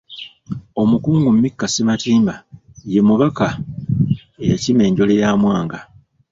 [0.81, 2.35] Omukungu Mika Ssematimba
[2.93, 3.47] ye mubaka
[4.41, 5.79] eyakima enjole ya Mwanga.